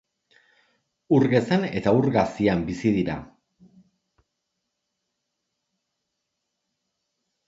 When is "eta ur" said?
1.79-2.07